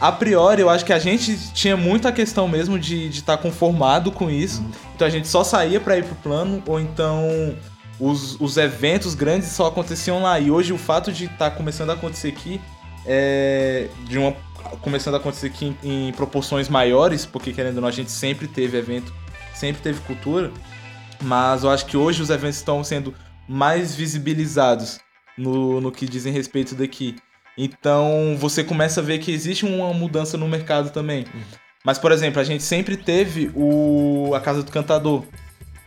a 0.00 0.10
priori, 0.10 0.62
eu 0.62 0.70
acho 0.70 0.84
que 0.84 0.92
a 0.92 0.98
gente 0.98 1.52
tinha 1.52 1.76
muita 1.76 2.10
questão 2.10 2.48
mesmo 2.48 2.78
de 2.78 3.08
estar 3.08 3.36
tá 3.36 3.42
conformado 3.42 4.10
com 4.10 4.30
isso. 4.30 4.64
Então 4.94 5.06
a 5.06 5.10
gente 5.10 5.28
só 5.28 5.44
saía 5.44 5.78
para 5.78 5.98
ir 5.98 6.04
pro 6.04 6.14
plano, 6.16 6.62
ou 6.66 6.80
então 6.80 7.54
os, 7.98 8.40
os 8.40 8.56
eventos 8.56 9.14
grandes 9.14 9.50
só 9.50 9.66
aconteciam 9.66 10.22
lá. 10.22 10.40
E 10.40 10.50
hoje 10.50 10.72
o 10.72 10.78
fato 10.78 11.12
de 11.12 11.26
estar 11.26 11.50
tá 11.50 11.50
começando 11.50 11.90
a 11.90 11.94
acontecer 11.94 12.28
aqui 12.28 12.60
é. 13.06 13.88
De 14.06 14.18
uma. 14.18 14.34
Começando 14.82 15.14
a 15.14 15.16
acontecer 15.16 15.48
aqui 15.48 15.76
em, 15.82 16.08
em, 16.08 16.12
proporções 16.12 16.68
maiores, 16.68 17.26
porque 17.26 17.52
querendo 17.52 17.76
ou 17.76 17.82
não, 17.82 17.88
a 17.88 17.92
gente 17.92 18.10
sempre 18.10 18.46
teve 18.46 18.78
evento, 18.78 19.12
sempre 19.54 19.82
teve 19.82 20.00
cultura. 20.02 20.50
Mas 21.22 21.64
eu 21.64 21.70
acho 21.70 21.86
que 21.86 21.96
hoje 21.96 22.22
os 22.22 22.30
eventos 22.30 22.56
estão 22.56 22.82
sendo 22.84 23.14
mais 23.48 23.94
visibilizados 23.94 25.00
no, 25.36 25.80
no 25.80 25.90
que 25.90 26.06
dizem 26.06 26.32
respeito 26.32 26.74
daqui. 26.74 27.16
Então 27.56 28.36
você 28.38 28.64
começa 28.64 29.00
a 29.00 29.02
ver 29.02 29.18
que 29.18 29.32
existe 29.32 29.64
uma 29.64 29.92
mudança 29.92 30.36
no 30.36 30.48
mercado 30.48 30.90
também. 30.90 31.26
Mas, 31.84 31.98
por 31.98 32.12
exemplo, 32.12 32.40
a 32.40 32.44
gente 32.44 32.62
sempre 32.62 32.96
teve 32.96 33.50
o 33.54 34.32
a 34.34 34.40
Casa 34.40 34.62
do 34.62 34.70
Cantador, 34.70 35.24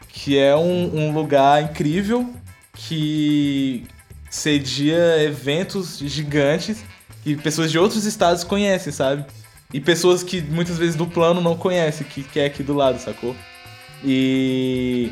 que 0.10 0.38
é 0.38 0.55
um, 0.55 0.96
um 0.96 1.13
lugar 1.13 1.63
incrível 1.63 2.34
que 2.74 3.86
cedia 4.29 5.22
eventos 5.22 6.00
gigantes 6.00 6.84
que 7.24 7.36
pessoas 7.38 7.72
de 7.72 7.79
outros 7.79 8.05
estados 8.05 8.43
conhecem, 8.43 8.91
sabe? 8.91 9.25
E 9.74 9.79
pessoas 9.79 10.22
que 10.22 10.41
muitas 10.41 10.77
vezes 10.77 10.96
do 10.96 11.08
plano 11.08 11.39
não 11.39 11.55
conhecem, 11.55 12.05
que, 12.05 12.22
que 12.24 12.39
é 12.39 12.46
aqui 12.46 12.62
do 12.62 12.74
lado, 12.74 13.00
sacou? 13.00 13.36
E 14.03 15.12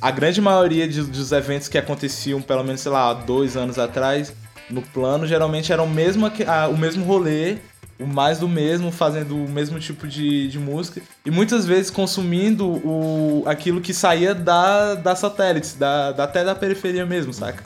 a 0.00 0.10
grande 0.10 0.40
maioria 0.40 0.86
de, 0.86 1.02
dos 1.02 1.32
eventos 1.32 1.68
que 1.68 1.78
aconteciam, 1.78 2.42
pelo 2.42 2.62
menos, 2.62 2.82
sei 2.82 2.92
lá, 2.92 3.14
dois 3.14 3.56
anos 3.56 3.78
atrás, 3.78 4.32
no 4.70 4.82
plano, 4.82 5.26
geralmente 5.26 5.72
era 5.72 5.82
o 5.82 5.88
mesmo, 5.88 6.30
a, 6.46 6.68
o 6.68 6.76
mesmo 6.76 7.04
rolê 7.04 7.58
o 8.02 8.06
mais 8.06 8.38
do 8.38 8.48
mesmo, 8.48 8.90
fazendo 8.90 9.36
o 9.36 9.48
mesmo 9.48 9.78
tipo 9.78 10.06
de, 10.06 10.48
de 10.48 10.58
música 10.58 11.00
e 11.24 11.30
muitas 11.30 11.64
vezes 11.64 11.90
consumindo 11.90 12.66
o, 12.68 13.44
aquilo 13.46 13.80
que 13.80 13.94
saía 13.94 14.34
da, 14.34 14.94
da 14.94 15.14
satélites, 15.14 15.74
da, 15.74 16.12
da, 16.12 16.24
até 16.24 16.44
da 16.44 16.54
periferia 16.54 17.06
mesmo, 17.06 17.32
saca? 17.32 17.62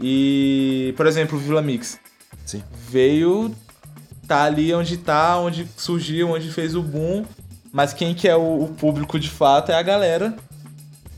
E, 0.00 0.94
por 0.96 1.06
exemplo, 1.06 1.38
o 1.38 1.40
Vila 1.40 1.62
Mix. 1.62 1.98
Sim. 2.44 2.62
Veio, 2.88 3.54
tá 4.26 4.44
ali 4.44 4.74
onde 4.74 4.96
tá, 4.96 5.38
onde 5.38 5.68
surgiu, 5.76 6.30
onde 6.30 6.50
fez 6.50 6.74
o 6.74 6.82
boom, 6.82 7.24
mas 7.72 7.92
quem 7.92 8.14
que 8.14 8.26
é 8.26 8.34
o, 8.34 8.64
o 8.64 8.68
público 8.68 9.18
de 9.18 9.30
fato 9.30 9.70
é 9.70 9.74
a 9.74 9.82
galera 9.82 10.34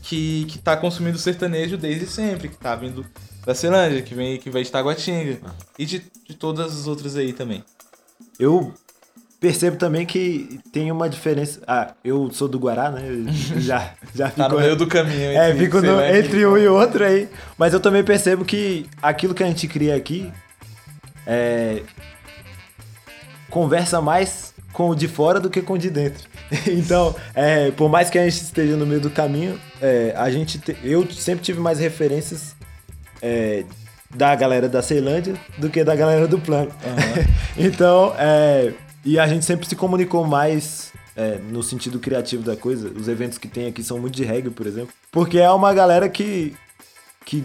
que, 0.03 0.45
que 0.45 0.59
tá 0.59 0.75
consumindo 0.75 1.17
sertanejo 1.17 1.77
desde 1.77 2.05
sempre, 2.05 2.49
que 2.49 2.57
tá 2.57 2.75
vindo 2.75 3.05
da 3.45 3.55
Ceilândia, 3.55 4.01
que 4.01 4.13
vem, 4.13 4.37
que 4.37 4.49
vem 4.49 4.63
de 4.63 4.71
Taguatinga. 4.71 5.39
Ah. 5.45 5.51
E 5.79 5.85
de, 5.85 6.03
de 6.27 6.35
todas 6.35 6.77
as 6.77 6.87
outras 6.87 7.15
aí 7.15 7.31
também. 7.31 7.63
Eu 8.37 8.73
percebo 9.39 9.77
também 9.77 10.05
que 10.05 10.59
tem 10.71 10.91
uma 10.91 11.09
diferença. 11.09 11.61
Ah, 11.65 11.93
eu 12.03 12.29
sou 12.31 12.49
do 12.49 12.59
Guará, 12.59 12.91
né? 12.91 13.01
Já, 13.59 13.93
já 14.13 14.27
fico. 14.29 14.41
tá 14.41 14.49
no 14.49 14.59
meio 14.59 14.75
do 14.75 14.87
caminho. 14.87 15.31
Entre, 15.31 15.37
é, 15.37 15.55
fico 15.55 15.81
no, 15.81 16.01
entre 16.01 16.45
um 16.45 16.57
e 16.57 16.67
outro 16.67 17.03
aí. 17.03 17.29
Mas 17.57 17.73
eu 17.73 17.79
também 17.79 18.03
percebo 18.03 18.43
que 18.43 18.85
aquilo 19.01 19.33
que 19.33 19.43
a 19.43 19.47
gente 19.47 19.67
cria 19.69 19.95
aqui 19.95 20.31
é, 21.25 21.81
conversa 23.49 24.01
mais 24.01 24.52
com 24.73 24.89
o 24.89 24.95
de 24.95 25.07
fora 25.07 25.39
do 25.39 25.49
que 25.49 25.61
com 25.61 25.73
o 25.73 25.77
de 25.77 25.89
dentro. 25.89 26.27
então, 26.67 27.15
é, 27.33 27.71
por 27.71 27.87
mais 27.87 28.09
que 28.09 28.17
a 28.17 28.23
gente 28.27 28.41
esteja 28.41 28.75
no 28.75 28.85
meio 28.85 28.99
do 28.99 29.09
caminho, 29.09 29.59
é, 29.79 30.13
a 30.17 30.29
gente 30.29 30.59
te, 30.59 30.75
eu 30.83 31.09
sempre 31.11 31.45
tive 31.45 31.59
mais 31.59 31.79
referências 31.79 32.55
é, 33.21 33.63
da 34.13 34.35
galera 34.35 34.67
da 34.67 34.81
Ceilândia 34.81 35.35
do 35.57 35.69
que 35.69 35.83
da 35.83 35.95
galera 35.95 36.27
do 36.27 36.39
plano. 36.39 36.71
Uhum. 36.83 37.25
então, 37.65 38.13
é, 38.17 38.73
e 39.05 39.19
a 39.19 39.27
gente 39.27 39.45
sempre 39.45 39.67
se 39.67 39.75
comunicou 39.75 40.25
mais 40.25 40.91
é, 41.15 41.37
no 41.37 41.61
sentido 41.61 41.99
criativo 41.99 42.43
da 42.43 42.55
coisa. 42.55 42.89
Os 42.89 43.07
eventos 43.07 43.37
que 43.37 43.47
tem 43.47 43.67
aqui 43.67 43.83
são 43.83 43.99
muito 43.99 44.15
de 44.15 44.23
reggae, 44.23 44.49
por 44.49 44.65
exemplo. 44.65 44.93
Porque 45.11 45.37
é 45.39 45.49
uma 45.51 45.73
galera 45.73 46.09
que, 46.09 46.55
que 47.25 47.43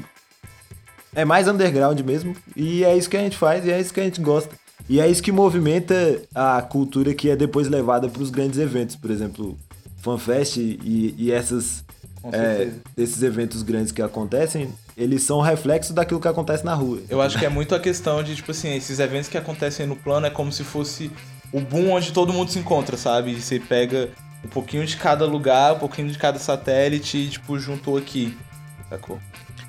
é 1.14 1.25
mais 1.25 1.47
underground 1.49 2.00
mesmo. 2.00 2.35
E 2.56 2.85
é 2.85 2.97
isso 2.97 3.11
que 3.11 3.16
a 3.16 3.20
gente 3.20 3.37
faz 3.37 3.66
e 3.66 3.70
é 3.70 3.80
isso 3.80 3.92
que 3.92 4.00
a 4.00 4.04
gente 4.04 4.20
gosta. 4.20 4.54
E 4.88 5.00
é 5.00 5.09
isso 5.09 5.23
que 5.23 5.30
movimenta 5.30 6.23
a 6.35 6.62
cultura 6.62 7.12
que 7.12 7.28
é 7.28 7.37
depois 7.37 7.68
levada 7.68 8.09
para 8.09 8.23
os 8.23 8.30
grandes 8.30 8.59
eventos. 8.59 8.97
Por 8.97 9.11
exemplo, 9.11 9.59
FanFest 9.99 10.57
e, 10.57 11.14
e 11.18 11.30
essas, 11.30 11.85
é, 12.33 12.71
esses 12.97 13.23
eventos 13.23 13.62
grandes 13.62 13.92
que 13.92 14.00
acontecem 14.00 14.73
eles 14.99 15.23
são 15.23 15.40
reflexo 15.40 15.92
daquilo 15.92 16.18
que 16.18 16.26
acontece 16.26 16.64
na 16.64 16.75
rua. 16.75 17.00
Eu 17.09 17.23
acho 17.23 17.38
que 17.38 17.47
é 17.47 17.49
muito 17.49 17.73
a 17.73 17.78
questão 17.78 18.21
de, 18.21 18.35
tipo 18.35 18.50
assim, 18.50 18.75
esses 18.75 18.99
eventos 18.99 19.28
que 19.28 19.38
acontecem 19.38 19.87
no 19.87 19.95
plano 19.95 20.26
é 20.26 20.30
como 20.30 20.50
se 20.50 20.64
fosse 20.64 21.09
o 21.52 21.61
boom 21.61 21.92
onde 21.92 22.12
todo 22.12 22.33
mundo 22.33 22.50
se 22.50 22.59
encontra, 22.59 22.97
sabe? 22.97 23.30
E 23.30 23.40
você 23.40 23.61
pega 23.61 24.09
um 24.45 24.49
pouquinho 24.49 24.85
de 24.85 24.97
cada 24.97 25.25
lugar, 25.25 25.75
um 25.75 25.78
pouquinho 25.78 26.09
de 26.09 26.18
cada 26.18 26.40
satélite 26.40 27.16
e, 27.16 27.28
tipo, 27.28 27.57
juntou 27.61 27.97
aqui, 27.97 28.37
sacou? 28.90 29.21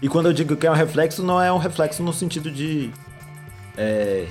E 0.02 0.10
quando 0.10 0.26
eu 0.26 0.34
digo 0.34 0.56
que 0.56 0.66
é 0.66 0.72
um 0.72 0.76
reflexo, 0.76 1.22
não 1.22 1.40
é 1.40 1.54
um 1.54 1.60
reflexo 1.60 2.02
no 2.02 2.12
sentido 2.12 2.50
de. 2.50 2.90
É, 3.78 4.26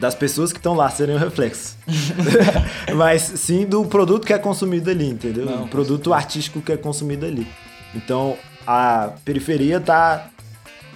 das 0.00 0.14
pessoas 0.14 0.50
que 0.50 0.58
estão 0.58 0.74
lá 0.74 0.88
serem 0.88 1.14
um 1.14 1.18
reflexo. 1.18 1.76
Mas 2.96 3.22
sim 3.22 3.66
do 3.66 3.84
produto 3.84 4.26
que 4.26 4.32
é 4.32 4.38
consumido 4.38 4.88
ali, 4.90 5.06
entendeu? 5.06 5.44
Não, 5.44 5.64
o 5.64 5.68
produto 5.68 6.14
artístico 6.14 6.62
que 6.62 6.72
é 6.72 6.76
consumido 6.76 7.26
ali. 7.26 7.46
Então, 7.94 8.36
a 8.66 9.12
periferia 9.24 9.76
está 9.76 10.30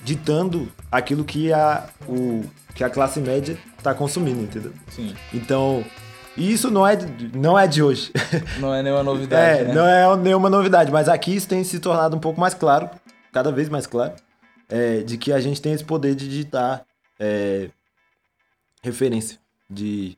ditando 0.03 0.69
aquilo 0.91 1.23
que 1.23 1.53
a, 1.53 1.85
o, 2.09 2.45
que 2.75 2.83
a 2.83 2.89
classe 2.89 3.21
média 3.21 3.59
está 3.77 3.93
consumindo, 3.95 4.41
entendeu? 4.41 4.73
Sim. 4.89 5.15
Então, 5.35 5.85
isso 6.37 6.71
não 6.71 6.87
é, 6.87 6.99
não 7.35 7.59
é 7.59 7.67
de 7.67 7.83
hoje. 7.83 8.11
Não 8.59 8.75
é 8.75 8.83
nenhuma 8.83 9.03
novidade. 9.03 9.61
é, 9.61 9.65
né? 9.65 9.75
não 9.75 9.87
é 9.87 10.17
nenhuma 10.17 10.51
novidade, 10.51 10.91
mas 10.91 11.09
aqui 11.09 11.37
isso 11.37 11.47
tem 11.47 11.63
se 11.63 11.79
tornado 11.79 12.17
um 12.17 12.19
pouco 12.19 12.41
mais 12.41 12.55
claro, 12.55 12.89
cada 13.33 13.53
vez 13.53 13.69
mais 13.69 13.87
claro, 13.87 14.15
é, 14.69 15.03
de 15.03 15.17
que 15.17 15.33
a 15.33 15.41
gente 15.41 15.61
tem 15.61 15.73
esse 15.73 15.85
poder 15.85 16.15
de 16.15 16.29
digitar 16.29 16.85
é, 17.21 17.69
referência, 18.85 19.39
de 19.69 20.15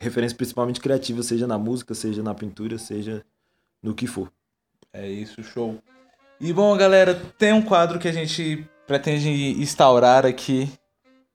referência 0.00 0.34
principalmente 0.34 0.80
criativa, 0.80 1.22
seja 1.22 1.46
na 1.46 1.58
música, 1.58 1.94
seja 1.94 2.22
na 2.22 2.34
pintura, 2.34 2.78
seja 2.78 3.22
no 3.82 3.94
que 3.94 4.06
for. 4.06 4.32
É 4.90 5.06
isso, 5.06 5.42
show. 5.44 5.78
E 6.40 6.54
bom, 6.54 6.74
galera, 6.74 7.14
tem 7.38 7.52
um 7.52 7.60
quadro 7.60 7.98
que 7.98 8.08
a 8.08 8.12
gente 8.12 8.66
pretende 8.86 9.28
instaurar 9.60 10.24
aqui 10.24 10.72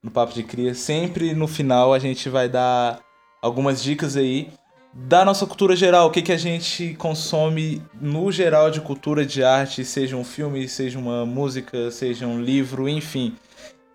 no 0.02 0.10
Papo 0.10 0.34
de 0.34 0.42
Cria. 0.42 0.74
Sempre 0.74 1.36
no 1.36 1.48
final 1.48 1.94
a 1.94 2.00
gente 2.00 2.28
vai 2.28 2.50
dar 2.50 3.00
algumas 3.40 3.82
dicas 3.84 4.18
aí 4.18 4.52
da 4.92 5.24
nossa 5.24 5.46
cultura 5.46 5.76
geral, 5.76 6.08
o 6.08 6.12
que, 6.12 6.24
que 6.24 6.32
a 6.32 6.38
gente 6.38 6.96
consome 6.96 7.84
no 8.02 8.32
geral 8.32 8.72
de 8.72 8.82
cultura 8.82 9.24
de 9.24 9.44
arte, 9.44 9.86
seja 9.86 10.18
um 10.18 10.24
filme, 10.24 10.68
seja 10.68 10.98
uma 10.98 11.24
música, 11.24 11.92
seja 11.92 12.26
um 12.26 12.42
livro, 12.42 12.90
enfim. 12.90 13.36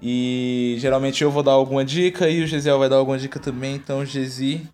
E 0.05 0.75
geralmente 0.81 1.23
eu 1.23 1.31
vou 1.31 1.45
dar 1.45 1.53
alguma 1.53 1.85
dica 1.85 2.29
e 2.29 2.43
o 2.43 2.47
Gesiel 2.47 2.77
vai 2.77 2.89
dar 2.89 2.97
alguma 2.97 3.17
dica 3.17 3.39
também, 3.39 3.77
então 3.77 4.05
Gesi. 4.05 4.69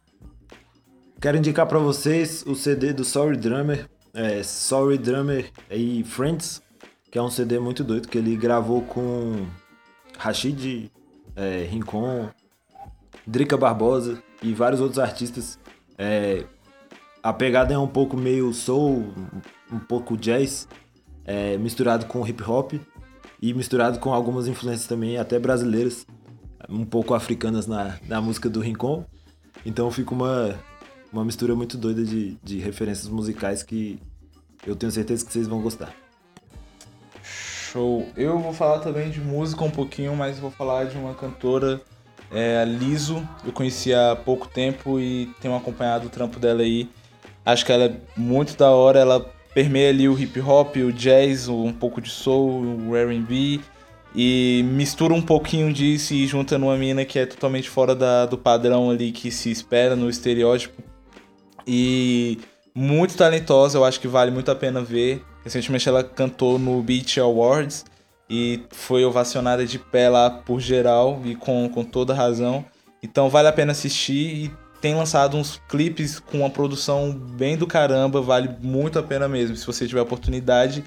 Quero 1.20 1.36
indicar 1.36 1.66
para 1.66 1.78
vocês 1.78 2.42
o 2.46 2.54
CD 2.54 2.94
do 2.94 3.04
Sorry 3.04 3.36
Drummer, 3.36 3.90
é, 4.14 4.42
Sorry 4.42 4.96
Drummer 4.96 5.50
e 5.70 6.02
Friends, 6.04 6.62
que 7.10 7.18
é 7.18 7.22
um 7.22 7.28
CD 7.28 7.58
muito 7.58 7.84
doido 7.84 8.08
que 8.08 8.16
ele 8.16 8.34
gravou 8.36 8.80
com 8.80 9.44
Rashid, 10.16 10.90
é, 11.36 11.68
Rincon, 11.70 12.30
Drica 13.26 13.58
Barbosa 13.58 14.22
e 14.42 14.54
vários 14.54 14.80
outros 14.80 14.98
artistas. 14.98 15.58
É, 15.98 16.44
a 17.22 17.34
pegada 17.34 17.74
é 17.74 17.78
um 17.78 17.88
pouco 17.88 18.16
meio 18.16 18.54
soul, 18.54 19.12
um 19.70 19.78
pouco 19.78 20.16
jazz, 20.16 20.66
é, 21.26 21.58
misturado 21.58 22.06
com 22.06 22.26
hip 22.26 22.42
hop 22.42 22.72
e 23.40 23.54
misturado 23.54 23.98
com 23.98 24.12
algumas 24.12 24.48
influências 24.48 24.86
também, 24.86 25.16
até 25.16 25.38
brasileiras, 25.38 26.06
um 26.68 26.84
pouco 26.84 27.14
africanas 27.14 27.66
na, 27.66 27.98
na 28.06 28.20
música 28.20 28.48
do 28.48 28.60
Rincon. 28.60 29.04
Então 29.64 29.90
fica 29.90 30.12
uma, 30.12 30.58
uma 31.12 31.24
mistura 31.24 31.54
muito 31.54 31.76
doida 31.76 32.04
de, 32.04 32.36
de 32.42 32.58
referências 32.58 33.08
musicais 33.08 33.62
que 33.62 33.98
eu 34.66 34.74
tenho 34.74 34.90
certeza 34.90 35.24
que 35.24 35.32
vocês 35.32 35.46
vão 35.46 35.60
gostar. 35.60 35.94
Show. 37.22 38.08
Eu 38.16 38.38
vou 38.38 38.52
falar 38.52 38.80
também 38.80 39.10
de 39.10 39.20
música 39.20 39.62
um 39.62 39.70
pouquinho, 39.70 40.16
mas 40.16 40.38
vou 40.38 40.50
falar 40.50 40.84
de 40.84 40.96
uma 40.96 41.14
cantora, 41.14 41.80
é, 42.30 42.60
a 42.60 42.64
Liso. 42.64 43.26
Eu 43.44 43.52
conheci 43.52 43.92
há 43.92 44.16
pouco 44.16 44.48
tempo 44.48 44.98
e 44.98 45.26
tenho 45.40 45.54
acompanhado 45.54 46.06
o 46.06 46.10
trampo 46.10 46.40
dela 46.40 46.62
aí. 46.62 46.90
Acho 47.44 47.64
que 47.64 47.72
ela 47.72 47.84
é 47.84 48.00
muito 48.16 48.56
da 48.56 48.70
hora, 48.70 48.98
ela 48.98 49.30
permeia 49.58 49.88
ali 49.88 50.08
o 50.08 50.16
hip 50.16 50.40
hop, 50.40 50.76
o 50.76 50.92
jazz, 50.92 51.48
um 51.48 51.72
pouco 51.72 52.00
de 52.00 52.08
soul, 52.08 52.62
o 52.86 52.94
R&B 52.94 53.58
e 54.14 54.64
mistura 54.72 55.12
um 55.12 55.20
pouquinho 55.20 55.72
disso 55.72 56.14
e 56.14 56.28
junta 56.28 56.56
numa 56.56 56.76
mina 56.76 57.04
que 57.04 57.18
é 57.18 57.26
totalmente 57.26 57.68
fora 57.68 57.92
da, 57.92 58.24
do 58.24 58.38
padrão 58.38 58.88
ali 58.88 59.10
que 59.10 59.32
se 59.32 59.50
espera 59.50 59.96
no 59.96 60.08
estereótipo. 60.08 60.80
E 61.66 62.38
muito 62.72 63.16
talentosa, 63.16 63.78
eu 63.78 63.84
acho 63.84 63.98
que 63.98 64.06
vale 64.06 64.30
muito 64.30 64.48
a 64.48 64.54
pena 64.54 64.80
ver. 64.80 65.24
Recentemente 65.42 65.88
ela 65.88 66.04
cantou 66.04 66.56
no 66.56 66.80
Beat 66.80 67.18
Awards 67.18 67.84
e 68.30 68.62
foi 68.70 69.04
ovacionada 69.04 69.66
de 69.66 69.80
pé 69.80 70.08
lá 70.08 70.30
por 70.30 70.60
geral 70.60 71.20
e 71.24 71.34
com, 71.34 71.68
com 71.68 71.82
toda 71.82 72.14
razão. 72.14 72.64
Então 73.02 73.28
vale 73.28 73.48
a 73.48 73.52
pena 73.52 73.72
assistir 73.72 74.44
e 74.44 74.50
tem 74.80 74.94
lançado 74.94 75.36
uns 75.36 75.60
clipes 75.68 76.20
com 76.20 76.38
uma 76.38 76.50
produção 76.50 77.12
bem 77.12 77.56
do 77.56 77.66
caramba, 77.66 78.20
vale 78.20 78.48
muito 78.60 78.98
a 78.98 79.02
pena 79.02 79.28
mesmo. 79.28 79.56
Se 79.56 79.66
você 79.66 79.86
tiver 79.86 80.00
oportunidade, 80.00 80.84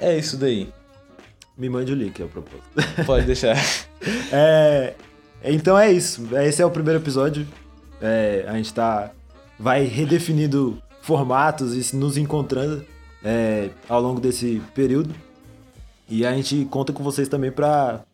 é 0.00 0.16
isso 0.16 0.36
daí. 0.36 0.72
Me 1.56 1.68
mande 1.68 1.92
o 1.92 1.94
link, 1.94 2.22
o 2.22 2.28
propósito. 2.28 2.68
Pode 3.04 3.26
deixar. 3.26 3.56
é, 4.32 4.94
então 5.42 5.78
é 5.78 5.90
isso. 5.90 6.28
Esse 6.36 6.62
é 6.62 6.66
o 6.66 6.70
primeiro 6.70 7.00
episódio. 7.00 7.46
É, 8.00 8.44
a 8.46 8.54
gente 8.54 8.72
tá. 8.72 9.10
Vai 9.58 9.84
redefinindo 9.84 10.80
formatos 11.00 11.92
e 11.92 11.96
nos 11.96 12.16
encontrando 12.16 12.84
é, 13.24 13.70
ao 13.88 14.00
longo 14.00 14.20
desse 14.20 14.62
período. 14.74 15.12
E 16.08 16.24
a 16.24 16.32
gente 16.32 16.64
conta 16.66 16.92
com 16.92 17.02
vocês 17.02 17.28
também 17.28 17.50
para 17.50 18.04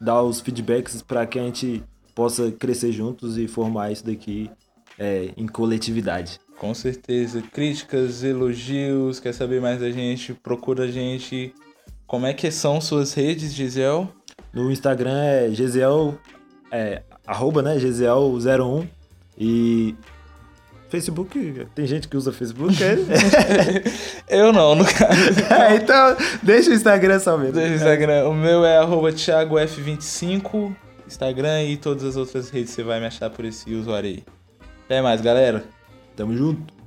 dar 0.00 0.22
os 0.22 0.40
feedbacks 0.40 1.00
para 1.00 1.26
que 1.26 1.38
a 1.38 1.42
gente 1.42 1.82
possa 2.14 2.50
crescer 2.52 2.92
juntos 2.92 3.38
e 3.38 3.46
formar 3.48 3.90
isso 3.90 4.04
daqui 4.04 4.50
é, 4.98 5.30
em 5.36 5.46
coletividade. 5.46 6.40
Com 6.58 6.74
certeza. 6.74 7.42
Críticas, 7.42 8.22
elogios, 8.22 9.18
quer 9.18 9.32
saber 9.32 9.60
mais 9.60 9.80
da 9.80 9.90
gente? 9.90 10.34
Procura 10.34 10.84
a 10.84 10.88
gente. 10.88 11.54
Como 12.06 12.26
é 12.26 12.32
que 12.32 12.50
são 12.50 12.80
suas 12.80 13.14
redes, 13.14 13.52
Gisel? 13.52 14.08
No 14.52 14.70
Instagram 14.70 15.18
é 15.18 15.50
Gisel, 15.50 16.18
é, 16.70 17.02
arroba, 17.26 17.62
né, 17.62 17.76
Gisel01 17.78 18.86
e 19.38 19.94
Facebook, 20.90 21.66
tem 21.74 21.86
gente 21.86 22.06
que 22.06 22.18
usa 22.18 22.30
Facebook, 22.32 22.76
é? 22.84 22.98
Eu 24.28 24.52
não, 24.52 24.74
no 24.74 24.84
caso. 24.84 25.22
É, 25.50 25.76
então, 25.76 26.16
deixa 26.42 26.70
o 26.70 26.74
Instagram 26.74 27.18
só 27.18 27.38
mesmo. 27.38 27.54
Deixa 27.54 27.72
o 27.72 27.76
Instagram. 27.76 28.28
O 28.28 28.34
meu 28.34 28.62
é 28.62 28.76
arroba 28.76 29.10
thiagofv25, 29.10 30.76
Instagram 31.12 31.64
e 31.64 31.76
todas 31.76 32.04
as 32.04 32.16
outras 32.16 32.50
redes 32.50 32.70
você 32.70 32.82
vai 32.82 32.98
me 32.98 33.06
achar 33.06 33.30
por 33.30 33.44
esse 33.44 33.72
usuário 33.74 34.08
aí. 34.08 34.24
Até 34.84 35.00
mais, 35.00 35.20
galera. 35.20 35.64
Tamo 36.16 36.36
junto. 36.36 36.81